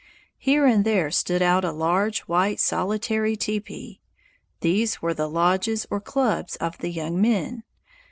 [0.39, 4.01] Here and there stood out a large, white, solitary teepee;
[4.61, 7.61] these were the lodges or "clubs" of the young men.